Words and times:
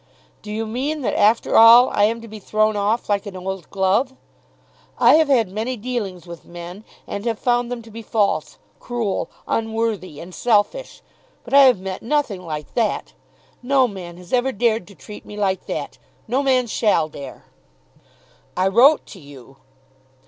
"Do 0.41 0.51
you 0.51 0.65
mean 0.65 1.01
that, 1.01 1.13
after 1.13 1.55
all, 1.55 1.89
I 1.91 2.05
am 2.05 2.21
to 2.21 2.27
be 2.27 2.39
thrown 2.39 2.75
off 2.75 3.07
like 3.07 3.27
an 3.27 3.37
old 3.37 3.69
glove? 3.69 4.15
I 4.97 5.13
have 5.17 5.27
had 5.27 5.47
many 5.49 5.77
dealings 5.77 6.25
with 6.25 6.43
men 6.43 6.85
and 7.05 7.23
have 7.25 7.37
found 7.37 7.71
them 7.71 7.83
to 7.83 7.91
be 7.91 8.01
false, 8.01 8.57
cruel, 8.79 9.29
unworthy, 9.47 10.19
and 10.19 10.33
selfish. 10.33 11.03
But 11.43 11.53
I 11.53 11.65
have 11.65 11.79
met 11.79 12.01
nothing 12.01 12.43
like 12.43 12.73
that. 12.73 13.13
No 13.61 13.87
man 13.87 14.17
has 14.17 14.33
ever 14.33 14.51
dared 14.51 14.87
to 14.87 14.95
treat 14.95 15.23
me 15.23 15.37
like 15.37 15.67
that. 15.67 15.99
No 16.27 16.41
man 16.41 16.65
shall 16.65 17.07
dare." 17.07 17.45
"I 18.57 18.69
wrote 18.69 19.05
to 19.05 19.19
you." 19.19 19.57